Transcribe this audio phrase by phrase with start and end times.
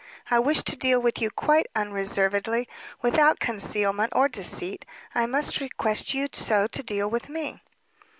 [0.31, 2.67] I wish to deal with you quite unreservedly,
[3.03, 7.61] without concealment, or deceit; I must request you so to deal with me."